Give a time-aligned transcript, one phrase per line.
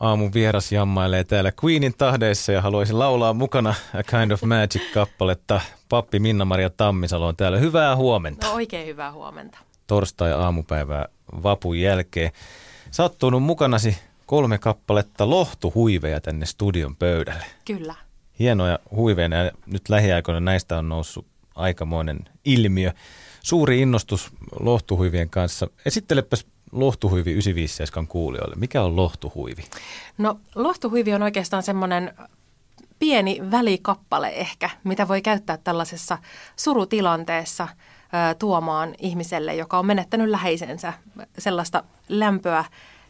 [0.00, 5.60] Aamun vieras jammailee täällä Queenin tahdeissa ja haluaisin laulaa mukana A Kind of Magic-kappaletta.
[5.88, 7.58] Pappi Minna-Maria Tammisalo on täällä.
[7.58, 8.46] Hyvää huomenta.
[8.46, 9.58] No oikein hyvää huomenta.
[9.86, 11.08] Torstai-aamupäivää
[11.42, 12.32] vapun jälkeen.
[13.18, 17.44] Tuonut mukanasi kolme kappaletta lohtuhuiveja tänne studion pöydälle.
[17.64, 17.94] Kyllä.
[18.38, 22.92] Hienoja huiveja ja nyt lähiaikoina näistä on noussut aikamoinen ilmiö.
[23.40, 25.66] Suuri innostus lohtuhuivien kanssa.
[25.86, 28.54] Esittelepäs lohtuhuivi 957 kuulijoille.
[28.56, 29.64] Mikä on lohtuhuivi?
[30.18, 32.14] No lohtuhuivi on oikeastaan semmoinen
[32.98, 36.18] pieni välikappale ehkä, mitä voi käyttää tällaisessa
[36.56, 37.68] surutilanteessa
[38.38, 40.92] tuomaan ihmiselle, joka on menettänyt läheisensä
[41.38, 42.64] sellaista lämpöä,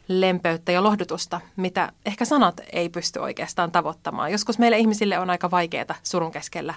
[0.08, 4.32] lempöyttä ja lohdutusta, mitä ehkä sanat ei pysty oikeastaan tavoittamaan.
[4.32, 6.74] Joskus meille ihmisille on aika vaikeaa surun keskellä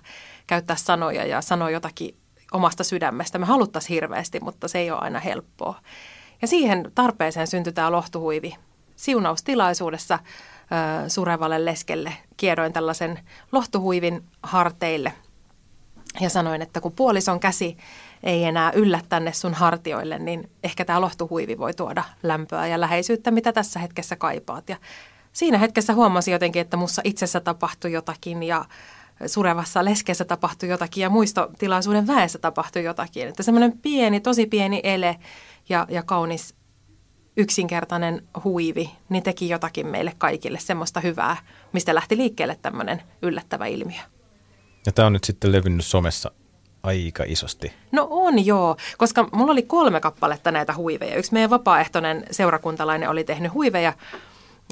[0.48, 2.16] käyttää sanoja ja sanoa jotakin
[2.52, 3.40] omasta sydämestä.
[3.40, 5.80] Me haluttaisiin hirveästi, mutta se ei ole aina helppoa.
[6.42, 8.56] Ja siihen tarpeeseen syntyi tämä lohtuhuivi.
[8.96, 10.20] Siunaustilaisuudessa
[11.06, 13.20] ö, surevalle leskelle kierroin tällaisen
[13.52, 15.14] lohtuhuivin harteille
[16.20, 17.78] ja sanoin, että kun puolison käsi
[18.24, 23.32] ei enää yllä tänne sun hartioille, niin ehkä tämä lohtuhuivi voi tuoda lämpöä ja läheisyyttä,
[23.32, 24.70] mitä tässä hetkessä kaipaat.
[24.70, 24.78] Ja
[25.34, 28.66] siinä hetkessä huomasin jotenkin, että mussa itsessä tapahtui jotakin ja
[29.26, 33.28] surevassa leskessä tapahtui jotakin ja muistotilaisuuden väessä tapahtui jotakin.
[33.28, 35.16] Että semmoinen pieni, tosi pieni ele
[35.70, 36.56] ja, ja kaunis
[37.38, 41.38] yksinkertainen huivi, niin teki jotakin meille kaikille semmoista hyvää,
[41.74, 44.02] mistä lähti liikkeelle tämmöinen yllättävä ilmiö.
[44.86, 46.32] Ja tämä on nyt sitten levinnyt somessa
[46.84, 47.74] aika isosti.
[47.92, 51.16] No on joo, koska mulla oli kolme kappaletta näitä huiveja.
[51.16, 53.94] Yksi meidän vapaaehtoinen seurakuntalainen oli tehnyt huiveja.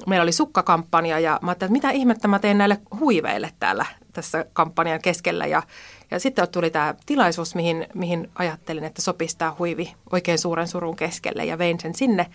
[0.08, 4.46] Meillä oli sukkakampanja ja mä ajattelin, että mitä ihmettä mä teen näille huiveille täällä tässä
[4.54, 5.46] kampanjan keskellä.
[5.46, 5.64] Ja,
[6.12, 10.96] ja sitten tuli tämä tilaisuus, mihin, mihin ajattelin, että sopisi tämä huivi oikein suuren surun
[10.96, 12.26] keskelle ja vein sen sinne.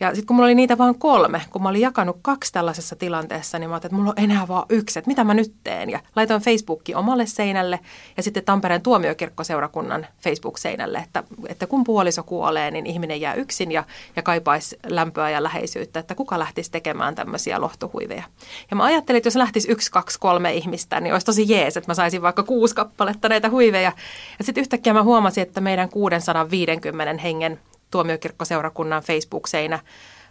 [0.00, 3.58] Ja sitten kun mulla oli niitä vain kolme, kun mä olin jakanut kaksi tällaisessa tilanteessa,
[3.58, 5.90] niin mä ajattelin, että mulla on enää vaan yksi, että mitä mä nyt teen.
[5.90, 7.80] Ja laitoin Facebookin omalle seinälle
[8.16, 13.84] ja sitten Tampereen tuomiokirkkoseurakunnan Facebook-seinälle, että, että kun puoliso kuolee, niin ihminen jää yksin ja,
[14.16, 18.24] ja kaipaisi lämpöä ja läheisyyttä, että kuka lähtisi tekemään tämmöisiä lohtuhuiveja.
[18.70, 21.90] Ja mä ajattelin, että jos lähtisi yksi, kaksi, kolme ihmistä, niin olisi tosi jees, että
[21.90, 23.92] mä saisin vaikka kuusi kappaletta näitä huiveja.
[24.38, 27.60] Ja sitten yhtäkkiä mä huomasin, että meidän 650 hengen
[27.90, 29.78] tuomiokirkkoseurakunnan Facebook-seinä.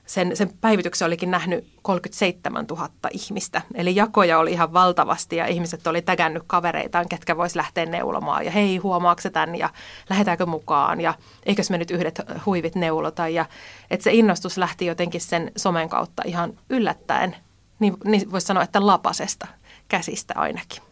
[0.05, 3.61] Sen, sen päivityksen olikin nähnyt 37 000 ihmistä.
[3.75, 8.45] Eli jakoja oli ihan valtavasti ja ihmiset oli tägännyt kavereitaan, ketkä vois lähteä neulomaan.
[8.45, 9.69] Ja hei, huomaako se tämän ja
[10.09, 11.13] lähdetäänkö mukaan ja
[11.45, 13.27] eikös me nyt yhdet huivit neulota.
[13.27, 13.45] Ja
[13.91, 17.35] että se innostus lähti jotenkin sen somen kautta ihan yllättäen,
[17.79, 19.47] niin, niin voisi sanoa, että lapasesta
[19.87, 20.86] käsistä ainakin.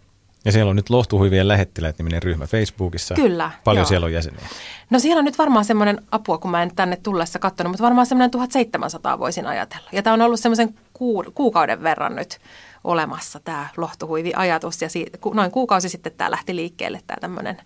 [0.45, 3.15] Ja siellä on nyt Lohtuhuivien lähettiläät niminen ryhmä Facebookissa.
[3.15, 3.51] Kyllä.
[3.63, 3.87] Paljon joo.
[3.87, 4.47] siellä on jäseniä.
[4.89, 8.07] No siellä on nyt varmaan semmoinen apua, kun mä en tänne tullessa katsonut, mutta varmaan
[8.07, 9.89] semmoinen 1700 voisin ajatella.
[9.91, 12.39] Ja tämä on ollut semmoisen kuu, kuukauden verran nyt
[12.83, 14.81] olemassa tämä lohtuhuivi-ajatus.
[14.81, 17.57] Ja siitä, noin kuukausi sitten tämä lähti liikkeelle tämä tämmöinen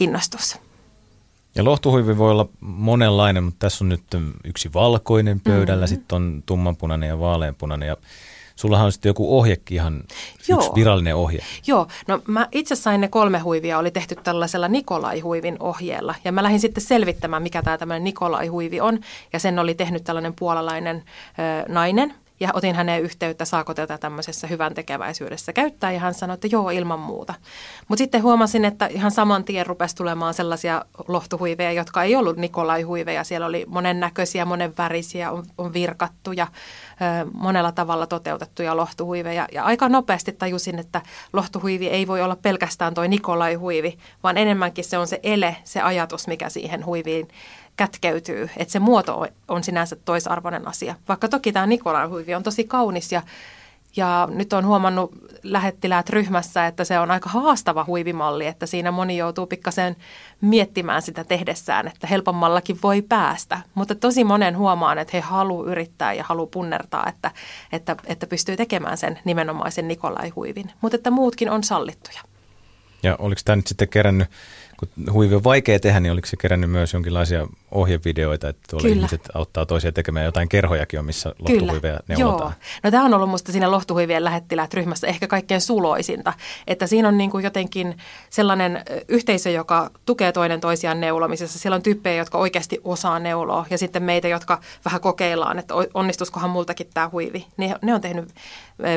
[0.00, 0.58] innostus.
[1.54, 4.02] Ja lohtuhuivi voi olla monenlainen, mutta tässä on nyt
[4.44, 5.94] yksi valkoinen pöydällä, mm-hmm.
[5.94, 7.96] sitten on tummanpunainen ja vaaleanpunainen ja
[8.56, 10.02] Sullahan on sitten joku ohjekin ihan,
[10.48, 10.58] Joo.
[10.58, 11.40] yksi virallinen ohje.
[11.66, 16.14] Joo, no mä itse sain ne kolme huivia, oli tehty tällaisella Nikolai-huivin ohjeella.
[16.24, 19.00] Ja mä lähdin sitten selvittämään, mikä tämä tämmöinen Nikolai-huivi on.
[19.32, 24.46] Ja sen oli tehnyt tällainen puolalainen ö, nainen, ja otin häneen yhteyttä, saako tätä tämmöisessä
[24.46, 27.34] hyvän tekeväisyydessä käyttää, ja hän sanoi, että joo, ilman muuta.
[27.88, 33.24] Mutta sitten huomasin, että ihan saman tien rupesi tulemaan sellaisia lohtuhuiveja, jotka ei ollut Nikolai-huiveja.
[33.24, 39.48] Siellä oli monennäköisiä, monenvärisiä, on, on virkattuja, ö, monella tavalla toteutettuja lohtuhuiveja.
[39.52, 41.02] Ja aika nopeasti tajusin, että
[41.32, 46.26] lohtuhuivi ei voi olla pelkästään toi Nikolai-huivi, vaan enemmänkin se on se ele, se ajatus,
[46.26, 47.28] mikä siihen huiviin
[47.76, 50.94] kätkeytyy, että se muoto on sinänsä toisarvoinen asia.
[51.08, 53.22] Vaikka toki tämä Nikolan huivi on tosi kaunis ja,
[53.96, 55.12] ja nyt on huomannut
[55.42, 59.96] lähettiläät ryhmässä, että se on aika haastava huivimalli, että siinä moni joutuu pikkasen
[60.40, 63.60] miettimään sitä tehdessään, että helpommallakin voi päästä.
[63.74, 67.30] Mutta tosi monen huomaan, että he haluaa yrittää ja haluaa punnertaa, että,
[67.72, 70.70] että, että pystyy tekemään sen nimenomaisen Nikolai-huivin.
[70.80, 72.20] Mutta että muutkin on sallittuja.
[73.02, 74.28] Ja oliko tämä nyt sitten kerännyt
[74.76, 78.96] kun huivi on vaikea tehdä, niin oliko se kerännyt myös jonkinlaisia ohjevideoita, että tuolla Kyllä.
[78.96, 82.50] ihmiset auttaa toisia tekemään jotain kerhojakin on, missä lohtuhuiveja neuvotaan.
[82.50, 82.80] Joo.
[82.82, 86.32] No tämä on ollut musta siinä lohtuhuivien lähettiläät ryhmässä ehkä kaikkein suloisinta,
[86.66, 87.96] että siinä on niin kuin jotenkin
[88.30, 91.58] sellainen yhteisö, joka tukee toinen toisiaan neulomisessa.
[91.58, 96.50] Siellä on tyyppejä, jotka oikeasti osaa neuloa ja sitten meitä, jotka vähän kokeillaan, että onnistuskohan
[96.50, 97.46] multakin tämä huivi.
[97.56, 98.34] Ne, ne on tehnyt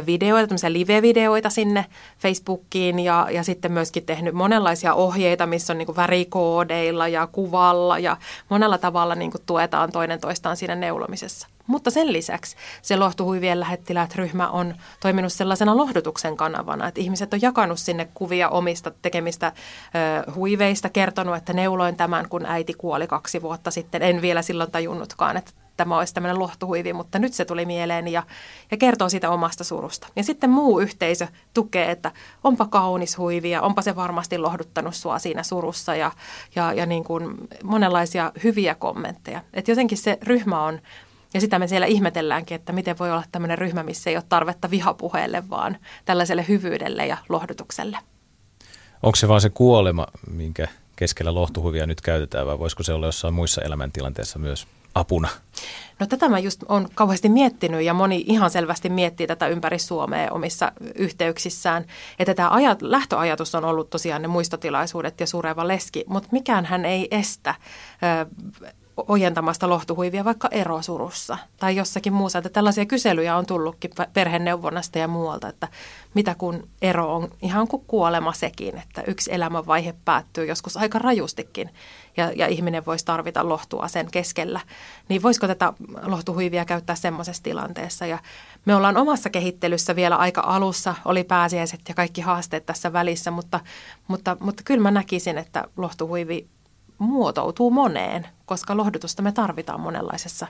[0.05, 1.85] videoita, tämmöisiä live-videoita sinne
[2.19, 7.99] Facebookiin ja, ja sitten myöskin tehnyt monenlaisia ohjeita, missä on niin kuin värikoodeilla ja kuvalla
[7.99, 8.17] ja
[8.49, 11.47] monella tavalla niin tuetaan toinen toistaan siinä neulomisessa.
[11.67, 17.41] Mutta sen lisäksi se lohtuhuivien lähettiläät ryhmä on toiminut sellaisena lohdutuksen kanavana, että ihmiset on
[17.41, 19.51] jakanut sinne kuvia omista tekemistä
[20.27, 24.01] ö, huiveista, kertonut, että neuloin tämän, kun äiti kuoli kaksi vuotta sitten.
[24.01, 28.23] En vielä silloin tajunnutkaan, että tämä olisi tämmöinen lohtuhuivi, mutta nyt se tuli mieleen ja,
[28.71, 30.07] ja kertoo siitä omasta surusta.
[30.15, 32.11] Ja sitten muu yhteisö tukee, että
[32.43, 36.11] onpa kaunis huivi ja onpa se varmasti lohduttanut sua siinä surussa ja,
[36.55, 39.41] ja, ja niin kuin monenlaisia hyviä kommentteja.
[39.53, 40.79] Että jotenkin se ryhmä on,
[41.33, 44.69] ja sitä me siellä ihmetelläänkin, että miten voi olla tämmöinen ryhmä, missä ei ole tarvetta
[44.69, 47.97] vihapuheelle, vaan tällaiselle hyvyydelle ja lohdutukselle.
[49.03, 53.33] Onko se vaan se kuolema, minkä keskellä lohtuhuvia nyt käytetään, vai voisiko se olla jossain
[53.33, 54.67] muissa elämäntilanteissa myös
[54.99, 55.29] apuna?
[55.99, 60.31] No tätä mä just on kauheasti miettinyt ja moni ihan selvästi miettii tätä ympäri Suomea
[60.31, 61.85] omissa yhteyksissään.
[62.19, 66.85] Että tämä ajat, lähtöajatus on ollut tosiaan ne muistotilaisuudet ja sureva leski, mutta mikään hän
[66.85, 67.55] ei estä
[68.97, 72.39] ojentamasta lohtuhuivia vaikka erosurussa tai jossakin muussa.
[72.39, 75.67] Että tällaisia kyselyjä on tullutkin perheneuvonnasta ja muualta, että
[76.13, 81.69] mitä kun ero on ihan kuin kuolema sekin, että yksi elämänvaihe päättyy joskus aika rajustikin
[82.17, 84.59] ja, ja ihminen voisi tarvita lohtua sen keskellä.
[85.09, 88.05] Niin voisiko tätä lohtuhuivia käyttää semmoisessa tilanteessa?
[88.05, 88.19] Ja
[88.65, 93.59] me ollaan omassa kehittelyssä vielä aika alussa, oli pääsiäiset ja kaikki haasteet tässä välissä, mutta,
[94.07, 96.47] mutta, mutta kyllä mä näkisin, että lohtuhuivi
[96.97, 100.47] muotoutuu moneen, koska lohdutusta me tarvitaan monenlaisessa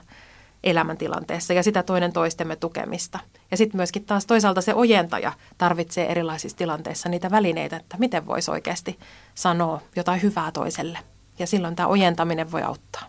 [0.64, 3.18] elämäntilanteessa ja sitä toinen toistemme tukemista.
[3.50, 8.50] Ja sitten myöskin taas toisaalta se ojentaja tarvitsee erilaisissa tilanteissa niitä välineitä, että miten voisi
[8.50, 8.98] oikeasti
[9.34, 10.98] sanoa jotain hyvää toiselle.
[11.38, 13.02] Ja silloin tämä ojentaminen voi auttaa.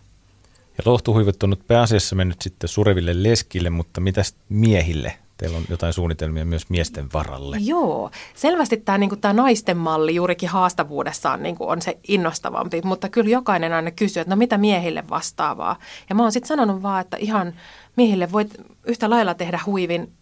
[0.78, 5.18] Ja lohtuhuivet on nyt pääasiassa mennyt sitten sureville leskille, mutta mitäs miehille?
[5.40, 7.58] Teillä on jotain suunnitelmia myös miesten varalle.
[7.60, 12.82] Joo, selvästi tämä, niin kuin, tämä naisten malli juurikin haastavuudessaan niin kuin on se innostavampi,
[12.84, 15.76] mutta kyllä jokainen aina kysyy, että no mitä miehille vastaavaa.
[16.10, 17.54] Ja mä oon sitten sanonut vaan, että ihan
[17.96, 18.50] miehille voit
[18.86, 20.14] yhtä lailla tehdä huivin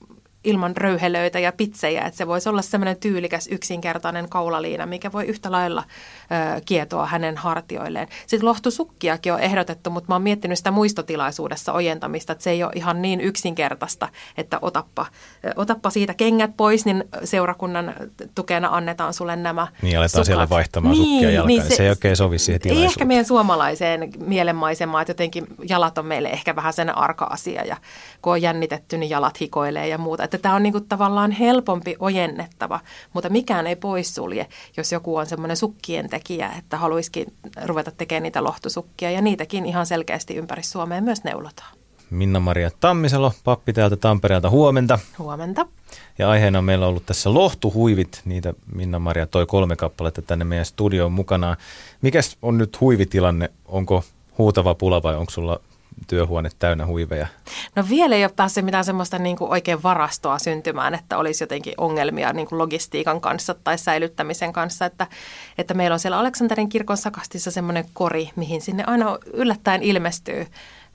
[0.48, 5.52] ilman röyhelöitä ja pitsejä, että se voisi olla semmoinen tyylikäs yksinkertainen kaulaliina, mikä voi yhtä
[5.52, 5.84] lailla
[6.58, 8.08] ö, kietoa hänen hartioilleen.
[8.28, 12.72] Sitten lohtusukkiakin on ehdotettu, mutta mä oon miettinyt sitä muistotilaisuudessa ojentamista, että se ei ole
[12.76, 15.06] ihan niin yksinkertaista, että otappa,
[15.46, 17.94] ö, otappa siitä kengät pois, niin seurakunnan
[18.36, 20.26] tukena annetaan sulle nämä Niin aletaan sukat.
[20.26, 22.84] siellä vaihtamaan niin, sukkia jalkaan, niin se, se ei oikein sovi siihen tilaisuuteen.
[22.88, 27.78] Ei ehkä meidän suomalaiseen mielenmaisemaan, että jotenkin jalat on meille ehkä vähän sen arka-asia ja
[28.22, 30.24] kun on jännitetty, niin jalat hikoilee ja muuta.
[30.24, 32.80] Että että tämä on niinku tavallaan helpompi ojennettava,
[33.13, 34.48] mutta mikään ei poissulje,
[34.78, 37.34] jos joku on semmoinen sukkien tekijä, että haluaisikin
[37.66, 41.78] ruveta tekemään niitä lohtusukkia ja niitäkin ihan selkeästi ympäri Suomea myös neulotaan.
[42.10, 45.00] Minna-Maria Tammisalo, pappi täältä Tampereelta, huomenta.
[45.19, 45.66] Huomenta.
[46.18, 51.12] Ja aiheena meillä on ollut tässä lohtuhuivit, niitä Minna-Maria toi kolme kappaletta tänne meidän studioon
[51.12, 51.57] mukanaan.
[52.01, 54.04] Mikäs on nyt huivitilanne, onko
[54.38, 55.60] huutava pula vai onko sulla
[56.08, 57.28] työhuone täynnä huiveja?
[57.76, 61.74] No vielä ei ole päässyt mitään semmoista niin kuin oikein varastoa syntymään, että olisi jotenkin
[61.78, 64.86] ongelmia niin kuin logistiikan kanssa tai säilyttämisen kanssa.
[64.86, 65.08] Että,
[65.58, 70.48] että meillä on siellä Aleksanterin kirkon sakastissa semmoinen kori, mihin sinne aina yllättäen ilmestyy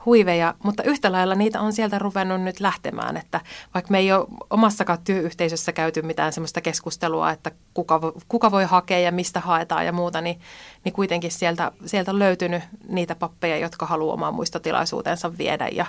[0.07, 3.41] huiveja, mutta yhtä lailla niitä on sieltä ruvennut nyt lähtemään, että
[3.75, 8.99] vaikka me ei ole omassakaan työyhteisössä käyty mitään sellaista keskustelua, että kuka, kuka voi hakea
[8.99, 10.41] ja mistä haetaan ja muuta, niin,
[10.85, 15.87] niin kuitenkin sieltä, sieltä on löytynyt niitä pappeja, jotka haluaa omaa muistotilaisuutensa viedä ja,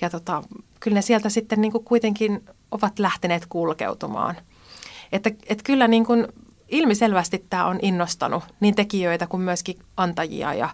[0.00, 0.42] ja tota,
[0.80, 4.36] kyllä ne sieltä sitten niin kuin kuitenkin ovat lähteneet kulkeutumaan.
[5.12, 6.26] Että, että kyllä niin kuin
[6.68, 10.68] ilmiselvästi tämä on innostanut niin tekijöitä kuin myöskin antajia ja,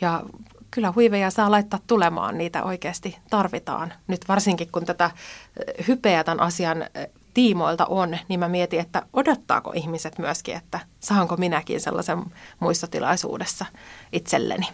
[0.00, 0.22] ja
[0.70, 3.92] kyllä huiveja saa laittaa tulemaan, niitä oikeasti tarvitaan.
[4.06, 5.10] Nyt varsinkin kun tätä
[5.88, 6.84] hypeä tämän asian
[7.34, 12.22] tiimoilta on, niin mä mietin, että odottaako ihmiset myöskin, että saanko minäkin sellaisen
[12.60, 13.66] muistotilaisuudessa
[14.12, 14.66] itselleni.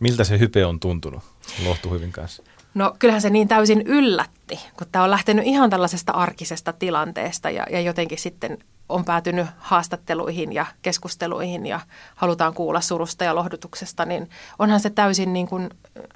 [0.00, 1.22] Miltä se hype on tuntunut
[1.64, 2.42] lohtuhuivin kanssa?
[2.74, 7.66] No kyllähän se niin täysin yllätti, kun tämä on lähtenyt ihan tällaisesta arkisesta tilanteesta ja,
[7.70, 8.58] ja jotenkin sitten
[8.88, 11.80] on päätynyt haastatteluihin ja keskusteluihin ja
[12.14, 15.70] halutaan kuulla surusta ja lohdutuksesta, niin onhan se täysin niin kuin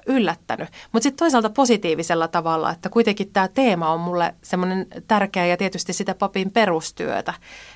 [0.05, 0.69] yllättänyt.
[0.91, 5.93] Mutta sitten toisaalta positiivisella tavalla, että kuitenkin tämä teema on mulle semmoinen tärkeä ja tietysti
[5.93, 7.33] sitä papin perustyötä,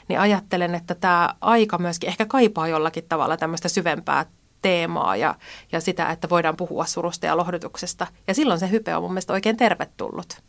[0.08, 4.26] niin ajattelen, että tämä aika myöskin ehkä kaipaa jollakin tavalla tämmöistä syvempää
[4.62, 5.36] teemaa ja,
[5.72, 8.08] ja sitä, että voidaan puhua surusta ja lohdutuksesta.
[8.28, 10.42] Ja silloin se hype on mun mielestä oikein tervetullut.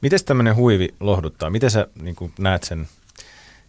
[0.00, 1.50] Miten tämmöinen huivi lohduttaa?
[1.50, 2.88] Miten sä niin näet sen,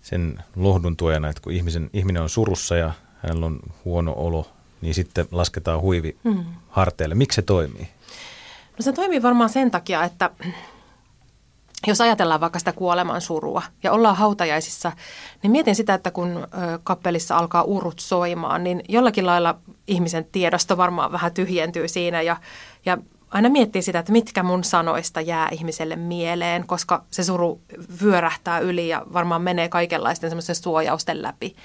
[0.08, 4.48] sen lohdun tuojana, että kun ihmisen, ihminen on surussa ja hänellä on huono olo,
[4.82, 6.46] niin sitten lasketaan huivi hmm.
[6.70, 7.16] harteille.
[7.16, 7.90] Miksi se toimii?
[8.78, 10.30] No se toimii varmaan sen takia, että
[11.88, 14.92] jos ajatellaan vaikka sitä kuoleman surua ja ollaan hautajaisissa,
[15.44, 16.48] niin mietin sitä, että kun
[16.84, 22.38] kappelissa alkaa urut soimaan, niin jollakin lailla ihmisen tiedosto varmaan vähän tyhjentyy siinä ja,
[22.86, 22.98] ja
[23.30, 27.62] aina miettii sitä, että mitkä mun sanoista jää ihmiselle mieleen, koska se suru
[28.04, 31.56] vyörähtää yli ja varmaan menee kaikenlaisten semmoisen suojausten läpi.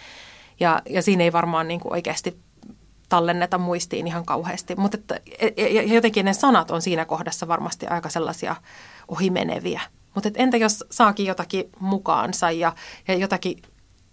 [0.60, 2.38] Ja, ja siinä ei varmaan niin kuin oikeasti
[3.08, 4.76] tallenneta muistiin ihan kauheasti.
[4.76, 5.20] Mutta että,
[5.56, 8.56] ja jotenkin ne sanat on siinä kohdassa varmasti aika sellaisia
[9.08, 9.80] ohimeneviä.
[10.14, 12.72] Mutta entä jos saakin jotakin mukaansa ja,
[13.08, 13.62] ja jotakin,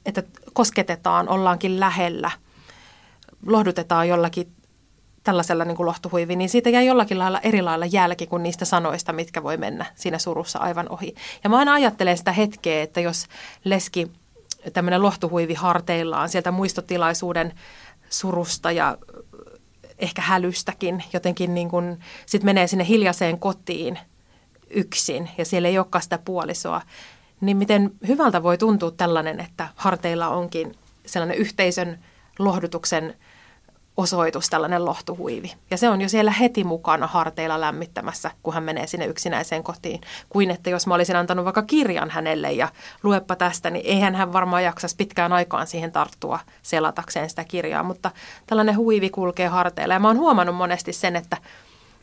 [0.05, 2.31] että kosketetaan, ollaankin lähellä,
[3.45, 4.51] lohdutetaan jollakin
[5.23, 9.13] tällaisella niin kuin lohtuhuivi, niin siitä jää jollakin lailla eri lailla jälki kuin niistä sanoista,
[9.13, 11.15] mitkä voi mennä siinä surussa aivan ohi.
[11.43, 13.25] Ja mä aina ajattelen sitä hetkeä, että jos
[13.63, 14.11] leski
[14.73, 17.53] tämmöinen lohtuhuivi harteillaan sieltä muistotilaisuuden
[18.09, 18.97] surusta ja
[19.99, 23.99] ehkä hälystäkin jotenkin niin kuin, sit menee sinne hiljaiseen kotiin
[24.69, 26.81] yksin ja siellä ei olekaan sitä puolisoa,
[27.41, 31.99] niin miten hyvältä voi tuntua tällainen, että harteilla onkin sellainen yhteisön
[32.39, 33.15] lohdutuksen
[33.99, 35.53] osoitus, tällainen lohtuhuivi.
[35.71, 40.01] Ja se on jo siellä heti mukana harteilla lämmittämässä, kun hän menee sinne yksinäiseen kotiin.
[40.29, 42.69] Kuin että jos mä olisin antanut vaikka kirjan hänelle ja
[43.03, 47.83] luepa tästä, niin eihän hän varmaan jaksaisi pitkään aikaan siihen tarttua selatakseen sitä kirjaa.
[47.83, 48.11] Mutta
[48.47, 49.93] tällainen huivi kulkee harteilla.
[49.93, 51.37] Ja mä oon huomannut monesti sen, että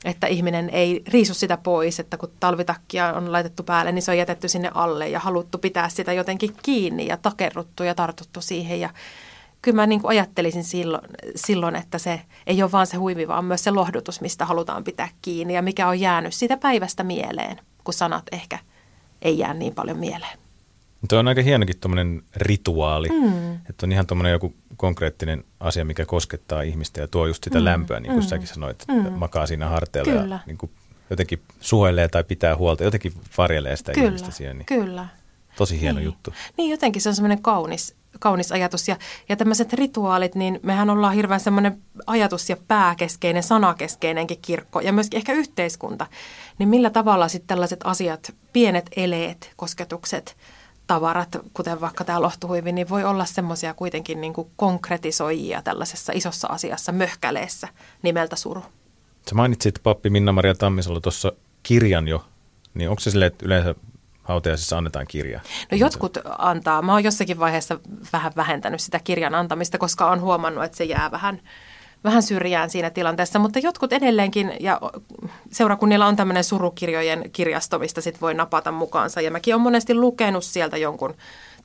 [0.04, 4.18] että ihminen ei riisu sitä pois, että kun talvitakkia on laitettu päälle, niin se on
[4.18, 8.80] jätetty sinne alle ja haluttu pitää sitä jotenkin kiinni ja takerruttu ja tartuttu siihen.
[8.80, 8.90] Ja
[9.66, 11.02] kyllä mä niin kuin ajattelisin silloin,
[11.36, 15.08] silloin, että se ei ole vaan se huivi, vaan myös se lohdutus, mistä halutaan pitää
[15.22, 18.58] kiinni ja mikä on jäänyt siitä päivästä mieleen, kun sanat ehkä
[19.22, 20.38] ei jää niin paljon mieleen.
[21.08, 23.54] Tuo on aika hienokin tuommoinen rituaali, mm.
[23.54, 27.64] että on ihan tuommoinen joku konkreettinen asia, mikä koskettaa ihmistä ja tuo just sitä mm.
[27.64, 28.28] lämpöä, niin kuin mm.
[28.28, 29.18] säkin sanoit, että mm.
[29.18, 30.34] makaa siinä harteilla Kyllä.
[30.34, 30.70] ja niin kuin
[31.10, 34.06] jotenkin suojelee tai pitää huolta, jotenkin varjelee sitä Kyllä.
[34.06, 34.54] ihmistä siellä.
[34.54, 35.08] Niin Kyllä.
[35.56, 36.04] Tosi hieno niin.
[36.04, 36.32] juttu.
[36.56, 38.88] Niin, jotenkin se on semmoinen kaunis, kaunis ajatus.
[38.88, 38.96] Ja,
[39.28, 45.16] ja tämmöiset rituaalit, niin mehän ollaan hirveän semmoinen ajatus- ja pääkeskeinen, sanakeskeinenkin kirkko ja myöskin
[45.16, 46.06] ehkä yhteiskunta.
[46.58, 50.36] Niin millä tavalla sitten tällaiset asiat, pienet eleet, kosketukset,
[50.86, 56.48] tavarat, kuten vaikka tämä lohtuhuivi, niin voi olla semmoisia kuitenkin niin kuin konkretisoijia tällaisessa isossa
[56.48, 57.68] asiassa, möhkäleessä
[58.02, 58.62] nimeltä suru.
[59.28, 61.32] Sä mainitsit pappi Minna-Maria Tammisalo tuossa
[61.62, 62.24] kirjan jo,
[62.74, 63.74] niin onko se silleen, että yleensä
[64.28, 65.40] hautajaisissa annetaan kirja?
[65.72, 66.82] No jotkut antaa.
[66.82, 67.78] Mä oon jossakin vaiheessa
[68.12, 71.40] vähän vähentänyt sitä kirjan antamista, koska on huomannut, että se jää vähän,
[72.04, 73.38] vähän syrjään siinä tilanteessa.
[73.38, 74.80] Mutta jotkut edelleenkin, ja
[75.52, 79.20] seurakunnilla on tämmöinen surukirjojen kirjasto, mistä sit voi napata mukaansa.
[79.20, 81.14] Ja mäkin olen monesti lukenut sieltä jonkun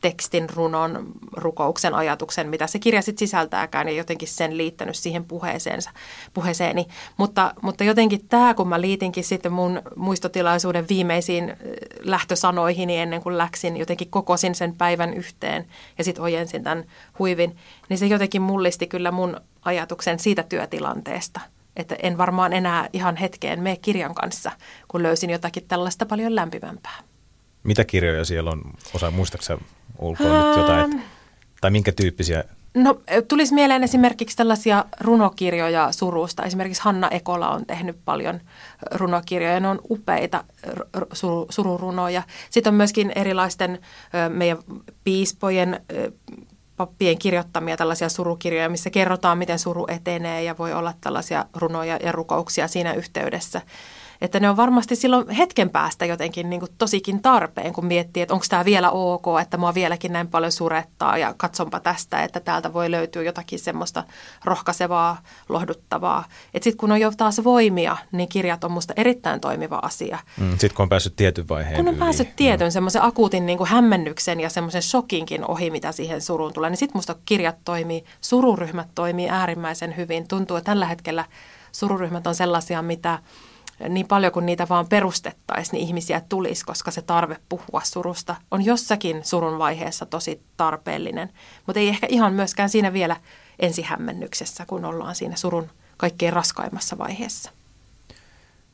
[0.01, 5.91] tekstin, runon, rukouksen, ajatuksen, mitä se kirja sitten sisältääkään ja jotenkin sen liittänyt siihen puheeseensa,
[6.33, 6.85] puheeseeni.
[7.17, 11.53] Mutta, mutta jotenkin tämä, kun mä liitinkin sitten mun muistotilaisuuden viimeisiin
[11.99, 15.67] lähtösanoihin niin ennen kuin läksin, jotenkin kokosin sen päivän yhteen
[15.97, 16.85] ja sitten ojensin tämän
[17.19, 17.57] huivin,
[17.89, 21.39] niin se jotenkin mullisti kyllä mun ajatuksen siitä työtilanteesta.
[21.75, 24.51] Että en varmaan enää ihan hetkeen mene kirjan kanssa,
[24.87, 26.97] kun löysin jotakin tällaista paljon lämpimämpää.
[27.63, 28.61] Mitä kirjoja siellä on?
[28.95, 29.11] Osa
[30.01, 31.03] muistaaksä ulkoa nyt jotain?
[31.61, 32.43] Tai minkä tyyppisiä?
[32.73, 36.43] No tulisi mieleen esimerkiksi tällaisia runokirjoja surusta.
[36.43, 38.39] Esimerkiksi Hanna Ekola on tehnyt paljon
[38.91, 39.59] runokirjoja.
[39.59, 40.43] Ne on upeita
[41.49, 42.23] sururunoja.
[42.49, 43.79] Sitten on myöskin erilaisten
[44.29, 44.57] meidän
[45.03, 45.81] piispojen
[46.77, 52.11] pappien kirjoittamia tällaisia surukirjoja, missä kerrotaan, miten suru etenee ja voi olla tällaisia runoja ja
[52.11, 53.61] rukouksia siinä yhteydessä
[54.21, 58.33] että ne on varmasti silloin hetken päästä jotenkin niin kuin tosikin tarpeen, kun miettii, että
[58.33, 62.73] onko tämä vielä ok, että mua vieläkin näin paljon surettaa ja katsonpa tästä, että täältä
[62.73, 64.03] voi löytyä jotakin semmoista
[64.45, 66.23] rohkaisevaa, lohduttavaa.
[66.53, 70.19] Että sitten kun on jo taas voimia, niin kirjat on musta erittäin toimiva asia.
[70.39, 71.99] Mm, sitten kun on päässyt tietyn vaiheen Kun on yli.
[71.99, 72.71] päässyt tietyn mm.
[72.71, 76.97] semmoisen akuutin niin kuin hämmennyksen ja semmoisen shokinkin ohi, mitä siihen suruun tulee, niin sitten
[76.97, 80.27] musta kirjat toimii, sururyhmät toimii äärimmäisen hyvin.
[80.27, 81.25] Tuntuu, että tällä hetkellä
[81.71, 83.19] sururyhmät on sellaisia, mitä
[83.89, 88.65] niin paljon kuin niitä vaan perustettaisiin, niin ihmisiä tulisi, koska se tarve puhua surusta on
[88.65, 91.29] jossakin surun vaiheessa tosi tarpeellinen.
[91.67, 93.15] Mutta ei ehkä ihan myöskään siinä vielä
[93.59, 97.51] ensihämmennyksessä, kun ollaan siinä surun kaikkein raskaimmassa vaiheessa.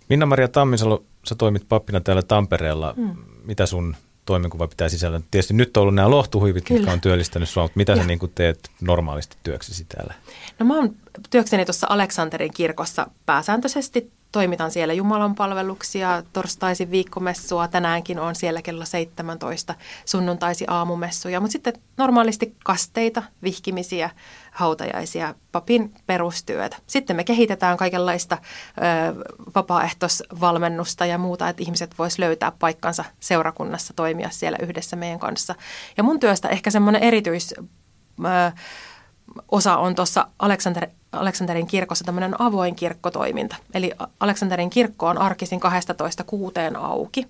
[0.09, 2.93] Minna-Maria Tammisalo, sä toimit pappina täällä Tampereella.
[2.97, 3.15] Hmm.
[3.43, 3.95] Mitä sun
[4.25, 5.21] toimenkuva pitää sisällä?
[5.31, 6.79] Tietysti nyt on ollut nämä lohtuhuivit, Kyllä.
[6.79, 7.97] mitkä on työllistänyt sinua, mutta mitä ja.
[7.97, 10.13] sä niin teet normaalisti työksesi täällä?
[10.59, 10.95] No mä oon
[11.29, 18.85] työkseni tuossa Aleksanterin kirkossa pääsääntöisesti toimitan siellä Jumalan palveluksia, torstaisin viikkomessua, tänäänkin on siellä kello
[18.85, 24.09] 17, sunnuntaisi aamumessuja, mutta sitten normaalisti kasteita, vihkimisiä,
[24.51, 26.77] hautajaisia, papin perustyötä.
[26.87, 28.81] Sitten me kehitetään kaikenlaista ö,
[29.55, 35.55] vapaaehtoisvalmennusta ja muuta, että ihmiset vois löytää paikkansa seurakunnassa, toimia siellä yhdessä meidän kanssa.
[35.97, 37.53] Ja mun työstä ehkä semmoinen erityis...
[38.25, 38.51] Ö,
[39.51, 43.55] osa on tuossa Aleksander, Aleksanterin kirkossa tämmöinen avoin kirkkotoiminta.
[43.73, 47.27] Eli Aleksanterin kirkko on arkisin 12 kuuteen auki.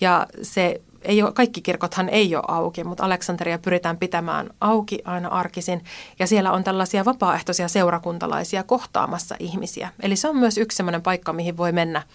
[0.00, 5.28] Ja se ei ole, kaikki kirkothan ei ole auki, mutta Aleksanteria pyritään pitämään auki aina
[5.28, 5.84] arkisin.
[6.18, 9.88] Ja siellä on tällaisia vapaaehtoisia seurakuntalaisia kohtaamassa ihmisiä.
[10.02, 12.02] Eli se on myös yksi semmoinen paikka, mihin voi mennä–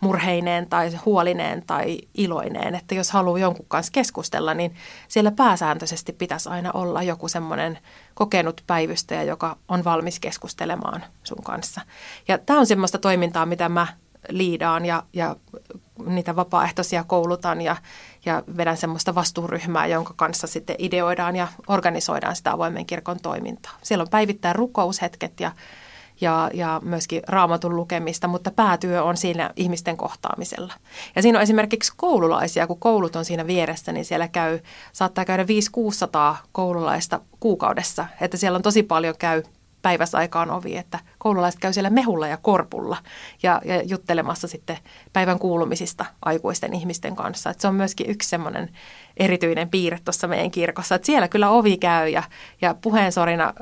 [0.00, 2.74] murheineen tai huolineen tai iloineen.
[2.74, 4.74] Että jos haluaa jonkun kanssa keskustella, niin
[5.08, 7.78] siellä pääsääntöisesti pitäisi aina olla joku semmoinen
[8.14, 11.80] kokenut päivystäjä, joka on valmis keskustelemaan sun kanssa.
[12.28, 13.86] Ja tämä on semmoista toimintaa, mitä mä
[14.28, 15.36] liidaan ja, ja
[16.06, 17.76] niitä vapaaehtoisia koulutan ja,
[18.24, 23.72] ja vedän semmoista vastuuryhmää, jonka kanssa sitten ideoidaan ja organisoidaan sitä avoimen kirkon toimintaa.
[23.82, 25.52] Siellä on päivittäin rukoushetket ja
[26.20, 30.72] ja, ja myöskin raamatun lukemista, mutta päätyö on siinä ihmisten kohtaamisella.
[31.16, 34.58] Ja siinä on esimerkiksi koululaisia, kun koulut on siinä vieressä, niin siellä käy,
[34.92, 35.44] saattaa käydä
[36.32, 39.42] 5-600 koululaista kuukaudessa, että siellä on tosi paljon käy
[39.86, 42.96] päiväsaikaan ovi, että koululaiset käy siellä mehulla ja korpulla
[43.42, 44.78] ja, ja juttelemassa sitten
[45.12, 47.50] päivän kuulumisista aikuisten ihmisten kanssa.
[47.50, 48.70] Että se on myöskin yksi semmoinen
[49.16, 52.22] erityinen piirre tuossa meidän kirkossa, että siellä kyllä ovi käy ja,
[52.60, 53.52] ja puheensorina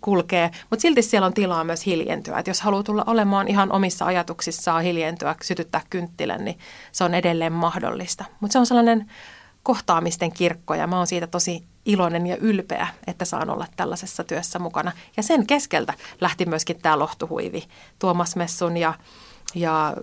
[0.00, 2.38] kulkee, mutta silti siellä on tilaa myös hiljentyä.
[2.38, 6.58] Et jos haluaa tulla olemaan ihan omissa ajatuksissaan hiljentyä, sytyttää kynttilän, niin
[6.92, 8.24] se on edelleen mahdollista.
[8.40, 9.10] Mutta se on sellainen
[9.62, 14.58] kohtaamisten kirkko ja mä oon siitä tosi iloinen ja ylpeä, että saan olla tällaisessa työssä
[14.58, 14.92] mukana.
[15.16, 17.64] Ja sen keskeltä lähti myöskin tämä lohtuhuivi
[17.98, 18.94] Tuomas Messun ja,
[19.54, 19.96] ja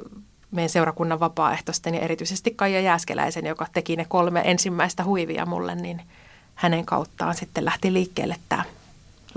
[0.51, 6.01] meidän seurakunnan vapaaehtoisten ja erityisesti Kaija Jääskeläisen, joka teki ne kolme ensimmäistä huivia mulle, niin
[6.55, 8.63] hänen kauttaan sitten lähti liikkeelle tämä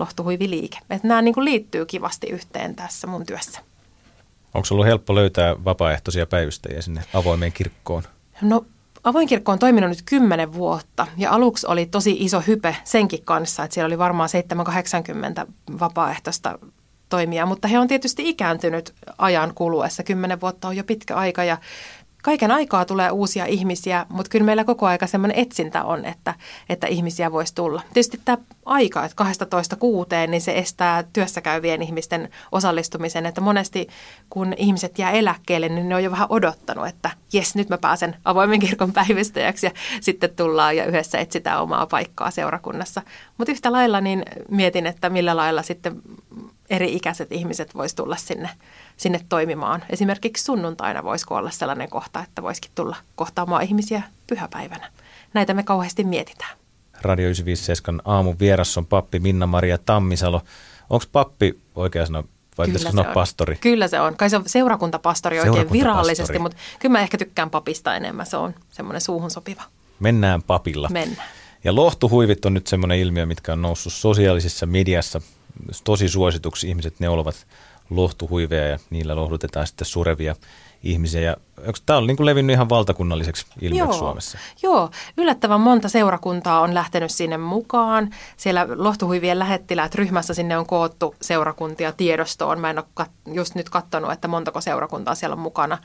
[0.00, 0.78] lohtuhuiviliike.
[0.90, 3.61] Että nämä niin kuin liittyy kivasti yhteen tässä mun työssä.
[4.55, 8.03] Onko ollut helppo löytää vapaaehtoisia päivystäjiä sinne avoimeen kirkkoon?
[8.42, 8.64] No
[9.05, 13.64] Avoin kirkko on toiminut nyt kymmenen vuotta ja aluksi oli tosi iso hype senkin kanssa,
[13.64, 15.46] että siellä oli varmaan 780
[15.81, 16.59] vapaaehtoista
[17.09, 20.03] toimia, mutta he on tietysti ikääntynyt ajan kuluessa.
[20.03, 21.59] Kymmenen vuotta on jo pitkä aika ja
[22.22, 26.35] kaiken aikaa tulee uusia ihmisiä, mutta kyllä meillä koko aika semmoinen etsintä on, että,
[26.68, 27.83] että ihmisiä voisi tulla.
[27.92, 33.88] Tietysti tämä aika, että 12 kuuteen, niin se estää työssä käyvien ihmisten osallistumisen, että monesti
[34.30, 38.16] kun ihmiset jää eläkkeelle, niin ne on jo vähän odottanut, että jes, nyt mä pääsen
[38.24, 43.02] avoimen kirkon päivystäjäksi ja sitten tullaan ja yhdessä etsitään omaa paikkaa seurakunnassa.
[43.38, 46.02] Mutta yhtä lailla niin mietin, että millä lailla sitten
[46.70, 48.50] eri ikäiset ihmiset voisi tulla sinne,
[48.96, 49.85] sinne toimimaan.
[49.90, 54.90] Esimerkiksi sunnuntaina voisiko olla sellainen kohta, että voisikin tulla kohtaamaan ihmisiä pyhäpäivänä.
[55.35, 56.50] Näitä me kauheasti mietitään.
[57.02, 60.42] Radio 957 aamun vieras on pappi Minna-Maria Tammisalo.
[60.90, 62.24] Onko pappi oikea sana
[62.59, 63.14] vai kyllä sanoa on.
[63.14, 63.56] pastori?
[63.56, 64.16] Kyllä se on.
[64.16, 68.26] Kai se on seurakuntapastori oikein virallisesti, mutta kyllä mä ehkä tykkään papista enemmän.
[68.26, 69.62] Se on semmoinen suuhun sopiva.
[70.00, 70.88] Mennään papilla.
[70.88, 71.28] Mennään.
[71.64, 75.20] Ja lohtuhuivit on nyt semmoinen ilmiö, mitkä on noussut sosiaalisessa mediassa
[75.85, 76.69] tosi suosituksi.
[76.69, 77.47] Ihmiset neulovat
[77.91, 80.37] lohtuhuiveja ja niillä lohdutetaan sitten surevia
[80.83, 81.21] ihmisiä.
[81.21, 81.37] Ja
[81.87, 84.39] tämä on niin kuin levinnyt ihan valtakunnalliseksi ilmiöksi Suomessa?
[84.63, 88.11] Joo, yllättävän monta seurakuntaa on lähtenyt sinne mukaan.
[88.37, 92.61] Siellä lohtuhuivien lähettiläät ryhmässä sinne on koottu seurakuntia tiedostoon.
[92.61, 95.79] Mä en ole kat- just nyt katsonut, että montako seurakuntaa siellä on mukana,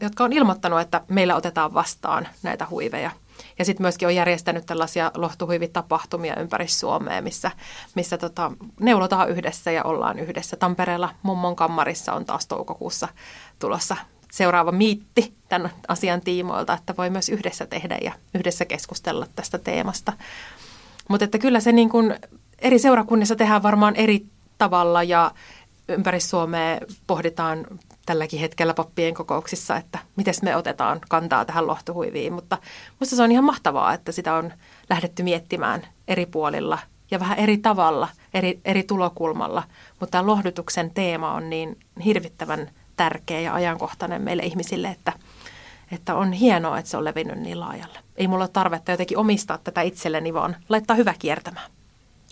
[0.00, 3.10] jotka on ilmoittanut, että meillä otetaan vastaan näitä huiveja–
[3.58, 7.50] ja sitten myöskin on järjestänyt tällaisia lohtuhuivitapahtumia ympäri Suomea, missä,
[7.94, 10.56] missä tota, neulotaan yhdessä ja ollaan yhdessä.
[10.56, 13.08] Tampereella mummon kammarissa on taas toukokuussa
[13.58, 13.96] tulossa
[14.32, 20.12] seuraava miitti tämän asian tiimoilta, että voi myös yhdessä tehdä ja yhdessä keskustella tästä teemasta.
[21.08, 22.14] Mutta että kyllä se niin kuin
[22.58, 24.26] eri seurakunnissa tehdään varmaan eri
[24.58, 25.30] tavalla ja
[25.88, 27.66] ympäri Suomea pohditaan
[28.08, 32.32] tälläkin hetkellä pappien kokouksissa, että miten me otetaan kantaa tähän lohtuhuiviin.
[32.32, 32.58] Mutta
[33.00, 34.52] minusta se on ihan mahtavaa, että sitä on
[34.90, 36.78] lähdetty miettimään eri puolilla
[37.10, 39.62] ja vähän eri tavalla, eri, eri tulokulmalla.
[40.00, 45.12] Mutta tämä lohdutuksen teema on niin hirvittävän tärkeä ja ajankohtainen meille ihmisille, että,
[45.92, 47.98] että on hienoa, että se on levinnyt niin laajalle.
[48.16, 51.70] Ei mulla ole tarvetta jotenkin omistaa tätä itselleni, vaan laittaa hyvä kiertämään.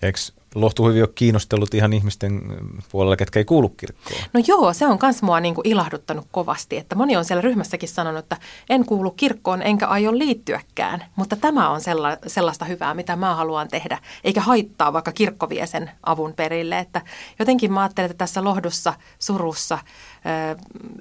[0.03, 0.19] Eikö
[0.57, 2.43] lohtuhuivi ole kiinnostellut ihan ihmisten
[2.93, 4.21] puolella, ketkä ei kuulu kirkkoon.
[4.33, 7.89] No joo, se on myös mua niin kuin ilahduttanut kovasti, että moni on siellä ryhmässäkin
[7.89, 8.37] sanonut, että
[8.71, 13.69] en kuulu kirkkoon enkä aio liittyäkään, mutta tämä on sella, sellaista hyvää, mitä mä haluan
[13.69, 16.79] tehdä, eikä haittaa vaikka kirkko vie sen avun perille.
[16.79, 17.03] Että
[17.39, 19.79] jotenkin mä ajattelen, että tässä lohdussa, surussa,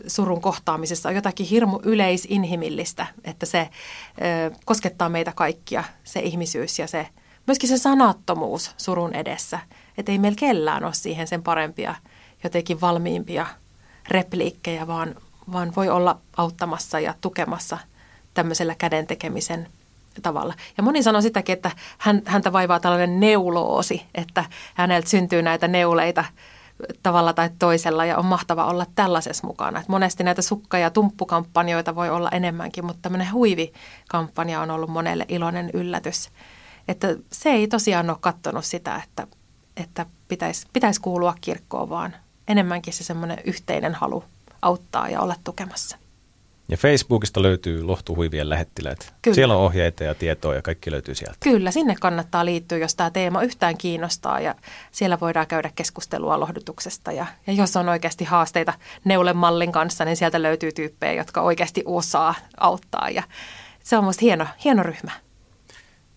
[0.08, 3.70] surun kohtaamisessa on jotakin hirmu yleisinhimillistä, että se
[4.66, 7.08] koskettaa meitä kaikkia, se ihmisyys ja se
[7.48, 9.60] myöskin se sanattomuus surun edessä.
[9.98, 11.96] Että ei meillä kellään ole siihen sen parempia,
[12.44, 13.46] jotenkin valmiimpia
[14.08, 15.16] repliikkejä, vaan,
[15.52, 17.78] vaan voi olla auttamassa ja tukemassa
[18.34, 19.68] tämmöisellä käden tekemisen
[20.22, 20.54] tavalla.
[20.78, 26.26] Ja moni sanoo sitäkin, että hän, häntä vaivaa tällainen neuloosi, että häneltä syntyy näitä neuleita
[27.04, 29.80] tavalla tai toisella ja on mahtava olla tällaisessa mukana.
[29.80, 35.26] Et monesti näitä sukka- ja tumppukampanjoita voi olla enemmänkin, mutta tämmöinen huivikampanja on ollut monelle
[35.28, 36.30] iloinen yllätys.
[36.88, 39.28] Että se ei tosiaan ole katsonut sitä, että,
[39.78, 42.16] että pitäisi, pitäisi kuulua kirkkoon, vaan
[42.48, 44.24] enemmänkin se semmoinen yhteinen halu
[44.62, 45.98] auttaa ja olla tukemassa.
[46.70, 49.14] Ja Facebookista löytyy Lohtuhuivien lähettiläät.
[49.22, 49.36] Kyllä.
[49.36, 51.38] Siellä on ohjeita ja tietoa ja kaikki löytyy sieltä.
[51.40, 54.56] Kyllä, sinne kannattaa liittyä, jos tämä teema yhtään kiinnostaa ja
[54.92, 57.12] siellä voidaan käydä keskustelua lohdutuksesta.
[57.12, 62.36] Ja, ja jos on oikeasti haasteita neulemallin kanssa, niin sieltä löytyy tyyppejä, jotka oikeasti osaa
[62.58, 63.24] auttaa ja
[63.84, 65.12] se on minusta hieno, hieno ryhmä.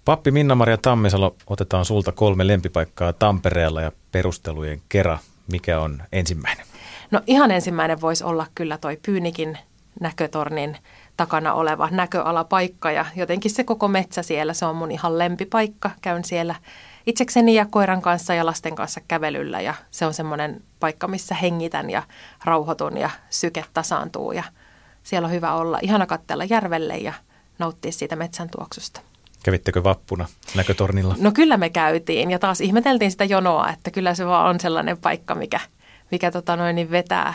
[0.09, 5.19] Pappi Minna-Maria Tammisalo, otetaan sulta kolme lempipaikkaa Tampereella ja perustelujen kera.
[5.53, 6.67] Mikä on ensimmäinen?
[7.11, 9.59] No ihan ensimmäinen voisi olla kyllä toi Pyynikin
[10.01, 10.77] näkötornin
[11.17, 15.91] takana oleva näköalapaikka ja jotenkin se koko metsä siellä, se on mun ihan lempipaikka.
[16.01, 16.55] Käyn siellä
[17.07, 21.91] itsekseni ja koiran kanssa ja lasten kanssa kävelyllä ja se on semmoinen paikka, missä hengitän
[21.91, 22.03] ja
[22.45, 24.45] rauhoitun ja syke tasaantuu ja
[25.03, 25.79] siellä on hyvä olla.
[25.83, 27.13] Ihana katsella järvelle ja
[27.59, 29.01] nauttia siitä metsän tuoksusta.
[29.45, 31.15] Kävittekö vappuna näkötornilla?
[31.19, 34.99] No kyllä me käytiin ja taas ihmeteltiin sitä jonoa, että kyllä se vaan on sellainen
[34.99, 35.61] paikka, mikä,
[36.11, 37.35] mikä tota noin, niin vetää,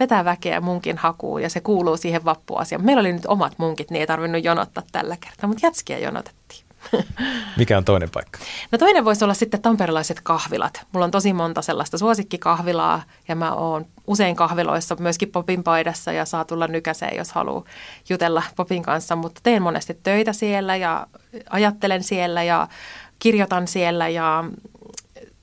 [0.00, 2.84] vetää väkeä munkin hakuun ja se kuuluu siihen vappuasiaan.
[2.84, 6.61] Meillä oli nyt omat munkit, niin ei tarvinnut jonottaa tällä kertaa, mutta jätskiä jonotettiin.
[7.56, 8.38] Mikä on toinen paikka?
[8.72, 10.86] No toinen voisi olla sitten tamperelaiset kahvilat.
[10.92, 16.24] Mulla on tosi monta sellaista suosikkikahvilaa ja mä oon usein kahviloissa myöskin Popin paidassa ja
[16.24, 17.64] saa tulla nykäseen, jos haluaa
[18.08, 21.06] jutella Popin kanssa, mutta teen monesti töitä siellä ja
[21.50, 22.68] ajattelen siellä ja
[23.18, 24.44] kirjoitan siellä ja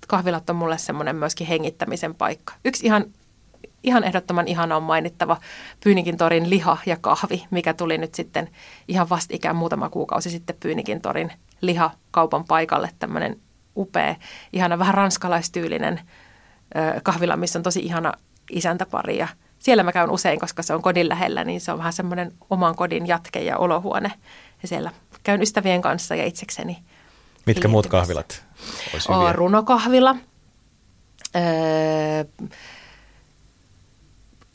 [0.08, 2.54] kahvilat on mulle semmoinen myöskin hengittämisen paikka.
[2.66, 3.06] Yksi ihan
[3.84, 5.38] ihan ehdottoman ihana on mainittava
[5.84, 8.50] Pyynikin torin liha ja kahvi, mikä tuli nyt sitten
[8.88, 12.90] ihan vastikään muutama kuukausi sitten Pyynikin torin liha kaupan paikalle.
[13.00, 13.40] Tämmöinen
[13.78, 14.16] upea,
[14.54, 16.02] ihana, vähän ranskalaistyylinen
[17.04, 18.14] kahvila, missä on tosi ihana
[18.52, 19.28] isäntäpari ja
[19.60, 22.76] siellä mä käyn usein, koska se on kodin lähellä, niin se on vähän semmoinen oman
[22.76, 24.12] kodin jatke ja olohuone.
[24.62, 24.92] Ja siellä
[25.24, 26.84] käyn ystävien kanssa ja itsekseni.
[27.46, 28.46] Mitkä muut kahvilat
[28.94, 29.10] olisi?
[29.32, 30.16] Runokahvila.
[31.36, 31.42] Öö,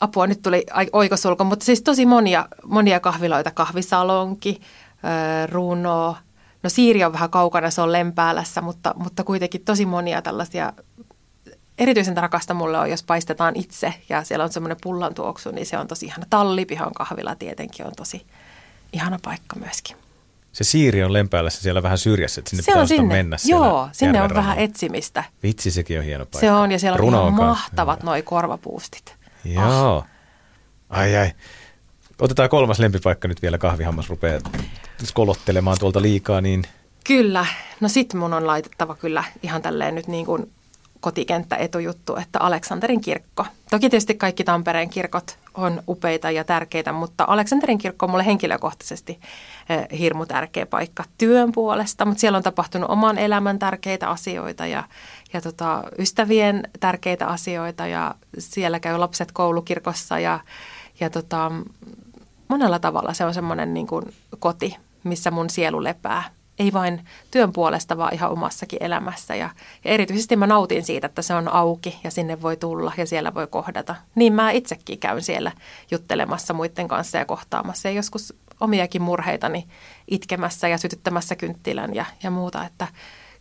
[0.05, 4.61] apua, nyt tuli oikosulko, mutta siis tosi monia, monia kahviloita, kahvisalonki,
[5.51, 6.17] runo,
[6.63, 10.73] no Siiri on vähän kaukana, se on Lempäälässä, mutta, mutta kuitenkin tosi monia tällaisia,
[11.77, 15.77] erityisen rakasta mulle on, jos paistetaan itse ja siellä on semmoinen pullan tuoksu, niin se
[15.77, 16.25] on tosi ihana.
[16.29, 18.25] Tallipihan kahvila tietenkin on tosi
[18.93, 19.97] ihana paikka myöskin.
[20.51, 23.15] Se Siiri on Lempäälässä siellä vähän syrjässä, että sinne se on sinne.
[23.15, 25.23] mennä Joo, sinne on vähän etsimistä.
[25.43, 26.39] Vitsi, sekin on hieno paikka.
[26.39, 29.14] Se on, ja siellä Runo on ihan mahtavat noi korvapuustit.
[29.45, 29.95] Joo.
[29.97, 30.05] Oh.
[30.89, 31.31] Ai ai.
[32.21, 33.57] Otetaan kolmas lempipaikka nyt vielä.
[33.57, 34.39] Kahvihammas rupeaa
[35.03, 36.63] skolottelemaan tuolta liikaa, niin...
[37.03, 37.45] Kyllä.
[37.79, 40.51] No sit mun on laitettava kyllä ihan tälleen nyt niin kuin
[40.99, 43.45] kotikenttä etujuttu, että Aleksanterin kirkko.
[43.69, 49.19] Toki tietysti kaikki Tampereen kirkot on upeita ja tärkeitä, mutta Aleksanterin kirkko on mulle henkilökohtaisesti
[49.69, 54.83] eh, hirmu tärkeä paikka työn puolesta, mutta siellä on tapahtunut oman elämän tärkeitä asioita ja,
[55.33, 60.39] ja tota, ystävien tärkeitä asioita ja siellä käy lapset koulukirkossa ja,
[60.99, 61.51] ja tota,
[62.47, 63.87] monella tavalla se on semmoinen niin
[64.39, 66.23] koti, missä mun sielu lepää
[66.59, 69.35] ei vain työn puolesta, vaan ihan omassakin elämässä.
[69.35, 69.49] Ja,
[69.83, 73.33] ja erityisesti mä nautin siitä, että se on auki ja sinne voi tulla ja siellä
[73.33, 73.95] voi kohdata.
[74.15, 75.51] Niin mä itsekin käyn siellä
[75.91, 79.67] juttelemassa muiden kanssa ja kohtaamassa ja joskus omiakin murheitani
[80.07, 82.65] itkemässä ja sytyttämässä kynttilän ja, ja muuta.
[82.65, 82.87] Että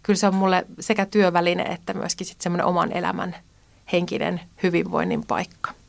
[0.03, 3.37] kyllä se on mulle sekä työväline että myöskin sitten semmoinen oman elämän
[3.93, 5.84] henkinen hyvinvoinnin paikka.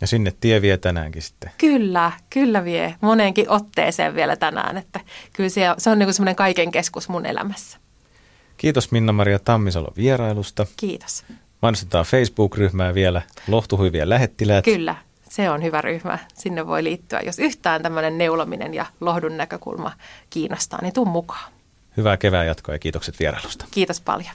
[0.00, 1.50] Ja sinne tie vie tänäänkin sitten.
[1.58, 2.94] Kyllä, kyllä vie.
[3.00, 4.76] Moneenkin otteeseen vielä tänään.
[4.76, 5.00] Että
[5.32, 7.78] kyllä se, se on niin semmoinen kaiken keskus mun elämässä.
[8.56, 10.66] Kiitos Minna-Maria Tammisalo vierailusta.
[10.76, 11.24] Kiitos.
[11.62, 14.64] Mainostetaan Facebook-ryhmää vielä, Lohtuhyviä lähettiläät.
[14.64, 14.96] Kyllä,
[15.28, 16.18] se on hyvä ryhmä.
[16.34, 17.20] Sinne voi liittyä.
[17.20, 19.92] Jos yhtään tämmöinen neulominen ja lohdun näkökulma
[20.30, 21.52] kiinnostaa, niin tuu mukaan.
[21.96, 23.66] Hyvää kevään jatkoa ja kiitokset vierailusta.
[23.70, 24.34] Kiitos paljon.